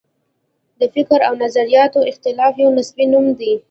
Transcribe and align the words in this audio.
د 0.79 0.81
فکر 0.95 1.19
او 1.27 1.33
نظریاتو 1.43 1.99
اختلاف 2.11 2.53
یو 2.63 2.69
نصبي 2.77 3.05
نوم 3.13 3.25
دی. 3.39 3.51